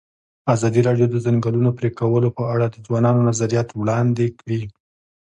[0.53, 4.61] ازادي راډیو د د ځنګلونو پرېکول په اړه د ځوانانو نظریات وړاندې کړي.